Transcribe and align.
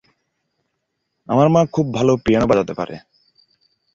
আমার 1.29 1.47
মা 1.49 1.61
খুব 1.73 1.85
ভাল 1.93 2.07
পিয়ানো 2.25 2.45
বাজাতে 2.47 2.73
পারে। 2.73 2.95